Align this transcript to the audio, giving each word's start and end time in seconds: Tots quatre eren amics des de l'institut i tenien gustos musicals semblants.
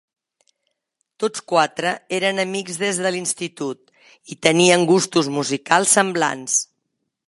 Tots 1.23 1.43
quatre 1.51 1.91
eren 2.19 2.45
amics 2.45 2.81
des 2.85 3.03
de 3.05 3.13
l'institut 3.17 3.95
i 4.37 4.41
tenien 4.49 4.89
gustos 4.95 5.33
musicals 5.39 5.99
semblants. 6.01 6.63